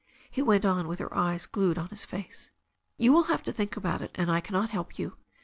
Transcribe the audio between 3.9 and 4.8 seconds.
it, and I cannot